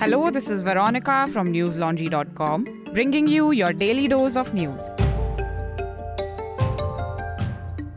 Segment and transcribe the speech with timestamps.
[0.00, 4.80] Hello, this is Veronica from newslaundry.com, bringing you your daily dose of news.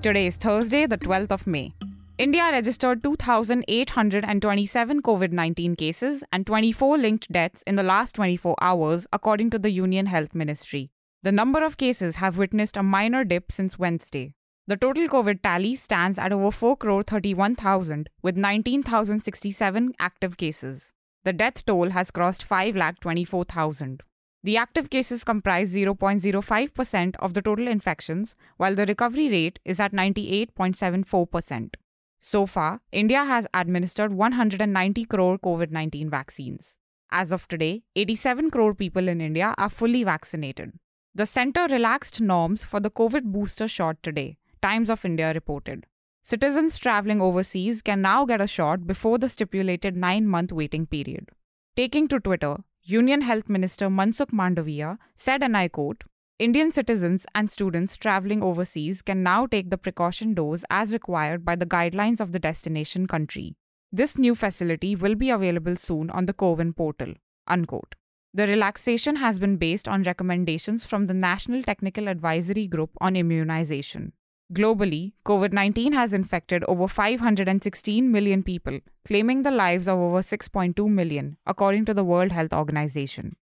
[0.02, 1.74] Today is Thursday, the 12th of May.
[2.18, 9.08] India registered 2,827 COVID 19 cases and 24 linked deaths in the last 24 hours,
[9.14, 10.92] according to the Union Health Ministry.
[11.22, 14.34] The number of cases have witnessed a minor dip since Wednesday.
[14.68, 20.92] The total COVID tally stands at over 4 crore 31,000 with 19,067 active cases.
[21.26, 24.04] The death toll has crossed 5 lakh 24,000.
[24.44, 29.94] The active cases comprise 0.05% of the total infections, while the recovery rate is at
[29.94, 31.76] 98.74%.
[32.20, 36.76] So far, India has administered 190 crore COVID 19 vaccines.
[37.10, 40.74] As of today, 87 crore people in India are fully vaccinated.
[41.16, 45.86] The center relaxed norms for the COVID booster shot today, Times of India reported.
[46.26, 51.30] Citizens traveling overseas can now get a shot before the stipulated nine month waiting period.
[51.76, 56.06] Taking to Twitter, Union Health Minister Mansukh Mandaviya said, and I quote,
[56.40, 61.58] Indian citizens and students traveling overseas can now take the precaution dose as required by
[61.58, 63.58] the guidelines of the destination country.
[63.92, 67.16] This new facility will be available soon on the CoWIN portal.
[67.48, 67.96] Unquote.
[68.34, 74.14] The relaxation has been based on recommendations from the National Technical Advisory Group on Immunization.
[74.52, 80.90] Globally, COVID 19 has infected over 516 million people, claiming the lives of over 6.2
[80.90, 83.38] million, according to the World Health Organization.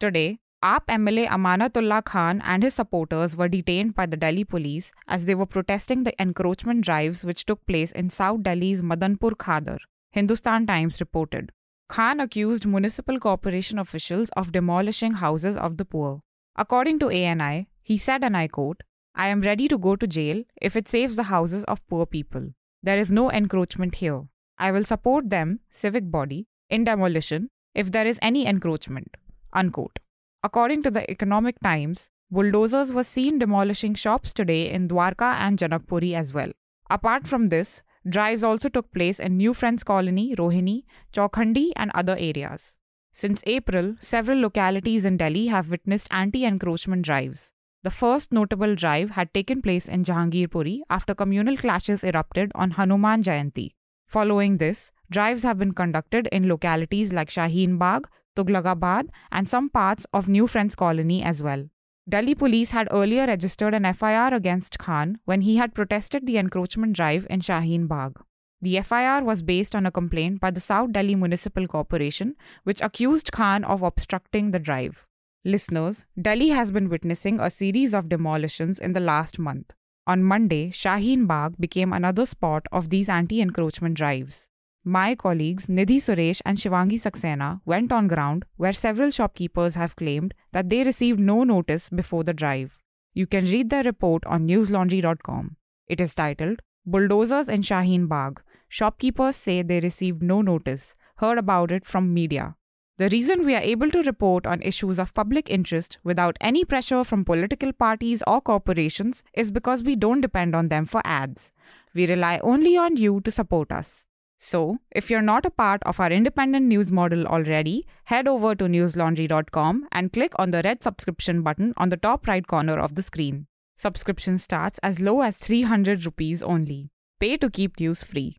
[0.00, 5.26] Today, AAP MLA Amanatullah Khan and his supporters were detained by the Delhi police as
[5.26, 9.78] they were protesting the encroachment drives which took place in South Delhi's Madanpur Khadar,
[10.10, 11.52] Hindustan Times reported.
[11.88, 16.22] Khan accused municipal corporation officials of demolishing houses of the poor.
[16.56, 18.82] According to ANI, he said, and I quote,
[19.18, 22.50] I am ready to go to jail if it saves the houses of poor people.
[22.82, 24.24] There is no encroachment here.
[24.58, 29.16] I will support them, civic body, in demolition if there is any encroachment.
[29.54, 30.00] Unquote.
[30.42, 36.12] According to the Economic Times, bulldozers were seen demolishing shops today in Dwarka and Janakpuri
[36.14, 36.52] as well.
[36.90, 42.16] Apart from this, drives also took place in New Friends Colony, Rohini, Chaukhandi, and other
[42.18, 42.76] areas.
[43.12, 47.54] Since April, several localities in Delhi have witnessed anti encroachment drives.
[47.86, 53.22] The first notable drive had taken place in Jahangirpuri after communal clashes erupted on Hanuman
[53.22, 53.74] Jayanti.
[54.08, 60.04] Following this, drives have been conducted in localities like Shaheen Bagh, Tughlaqabad, and some parts
[60.12, 61.68] of New Friends Colony as well.
[62.08, 66.96] Delhi police had earlier registered an FIR against Khan when he had protested the encroachment
[66.96, 68.14] drive in Shaheen Bagh.
[68.60, 73.30] The FIR was based on a complaint by the South Delhi Municipal Corporation, which accused
[73.30, 75.06] Khan of obstructing the drive.
[75.46, 79.74] Listeners, Delhi has been witnessing a series of demolitions in the last month.
[80.04, 84.48] On Monday, Shaheen Bagh became another spot of these anti encroachment drives.
[84.82, 90.34] My colleagues Nidhi Suresh and Shivangi Saxena went on ground where several shopkeepers have claimed
[90.50, 92.82] that they received no notice before the drive.
[93.14, 95.56] You can read their report on newslaundry.com.
[95.86, 98.42] It is titled Bulldozers in Shaheen Bagh.
[98.68, 102.56] Shopkeepers say they received no notice, heard about it from media.
[102.98, 107.04] The reason we are able to report on issues of public interest without any pressure
[107.04, 111.52] from political parties or corporations is because we don't depend on them for ads.
[111.92, 114.06] We rely only on you to support us.
[114.38, 118.64] So, if you're not a part of our independent news model already, head over to
[118.64, 123.02] newslaundry.com and click on the red subscription button on the top right corner of the
[123.02, 123.46] screen.
[123.76, 126.88] Subscription starts as low as 300 rupees only.
[127.20, 128.38] Pay to keep news free.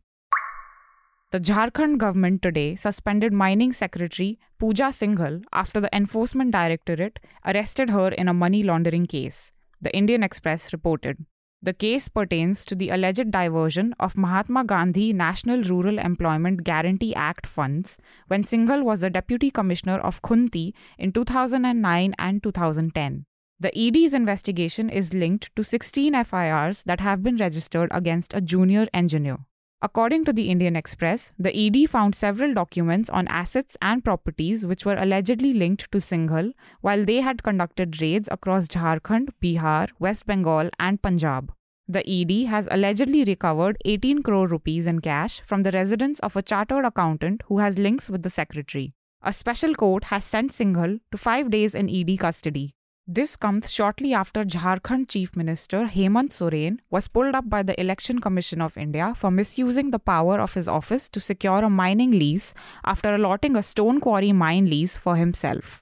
[1.30, 8.08] The Jharkhand government today suspended mining secretary Pooja Singhal after the Enforcement Directorate arrested her
[8.08, 11.26] in a money laundering case, the Indian Express reported.
[11.60, 17.46] The case pertains to the alleged diversion of Mahatma Gandhi National Rural Employment Guarantee Act
[17.46, 23.26] funds when Singhal was a deputy commissioner of Khunti in 2009 and 2010.
[23.60, 28.86] The ED's investigation is linked to 16 FIRs that have been registered against a junior
[28.94, 29.40] engineer.
[29.80, 34.84] According to the Indian Express, the ED found several documents on assets and properties which
[34.84, 40.70] were allegedly linked to Singhal while they had conducted raids across Jharkhand, Bihar, West Bengal,
[40.80, 41.52] and Punjab.
[41.86, 46.42] The ED has allegedly recovered 18 crore rupees in cash from the residence of a
[46.42, 48.94] chartered accountant who has links with the secretary.
[49.22, 52.74] A special court has sent Singhal to five days in ED custody.
[53.10, 58.18] This comes shortly after Jharkhand Chief Minister Hemant Soren was pulled up by the Election
[58.18, 62.52] Commission of India for misusing the power of his office to secure a mining lease
[62.84, 65.80] after allotting a stone quarry mine lease for himself.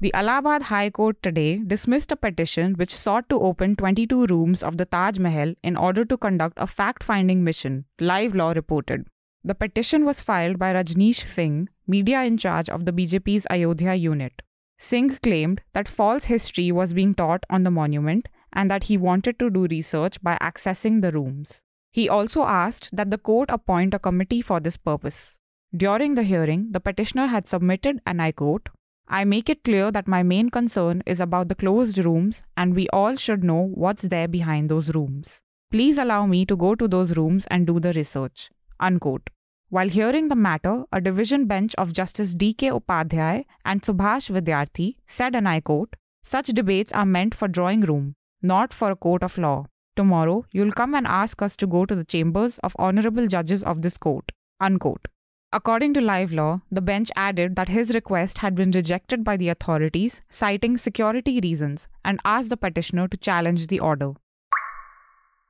[0.00, 4.76] The Allahabad High Court today dismissed a petition which sought to open 22 rooms of
[4.76, 9.06] the Taj Mahal in order to conduct a fact finding mission, Live Law reported.
[9.42, 14.42] The petition was filed by Rajneesh Singh, media in charge of the BJP's Ayodhya unit.
[14.78, 19.38] Singh claimed that false history was being taught on the monument and that he wanted
[19.38, 21.62] to do research by accessing the rooms.
[21.90, 25.38] He also asked that the court appoint a committee for this purpose.
[25.76, 28.68] During the hearing, the petitioner had submitted, and I quote,
[29.08, 32.88] I make it clear that my main concern is about the closed rooms, and we
[32.90, 35.40] all should know what's there behind those rooms.
[35.70, 38.50] Please allow me to go to those rooms and do the research.
[38.78, 39.28] Unquote.
[39.70, 42.70] While hearing the matter, a division bench of Justice D.K.
[42.70, 48.14] Upadhyay and Subhash Vidyarthi said, and I quote, Such debates are meant for drawing room,
[48.40, 49.66] not for a court of law.
[49.94, 53.82] Tomorrow, you'll come and ask us to go to the chambers of honorable judges of
[53.82, 54.32] this court.
[54.58, 55.06] Unquote.
[55.52, 59.50] According to Live Law, the bench added that his request had been rejected by the
[59.50, 64.12] authorities, citing security reasons, and asked the petitioner to challenge the order.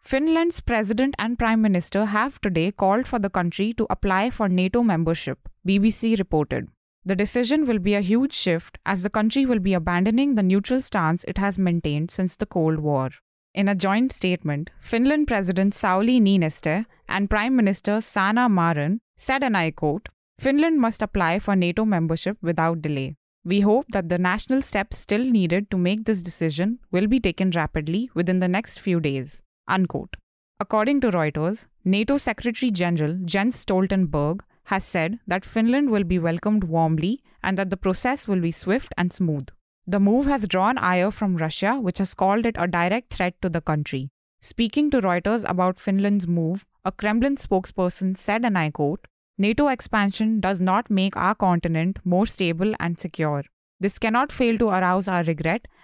[0.02, 4.82] Finland's president and prime minister have today called for the country to apply for NATO
[4.82, 6.68] membership, BBC reported.
[7.04, 10.82] The decision will be a huge shift as the country will be abandoning the neutral
[10.82, 13.10] stance it has maintained since the Cold War.
[13.54, 19.56] In a joint statement, Finland President Sauli Niinistö and Prime Minister Sanna Marin said, and
[19.56, 20.08] I quote,
[20.38, 23.16] Finland must apply for NATO membership without delay.
[23.44, 27.50] We hope that the national steps still needed to make this decision will be taken
[27.50, 29.42] rapidly within the next few days.
[29.68, 30.16] Unquote.
[30.60, 36.64] According to Reuters, NATO Secretary General Jens Stoltenberg has said that Finland will be welcomed
[36.64, 39.48] warmly and that the process will be swift and smooth.
[39.86, 43.48] The move has drawn ire from Russia, which has called it a direct threat to
[43.48, 44.10] the country.
[44.40, 49.06] Speaking to Reuters about Finland's move, a Kremlin spokesperson said, and I quote,
[49.38, 53.44] NATO expansion does not make our continent more stable and secure.
[53.80, 55.66] This cannot fail to arouse our regret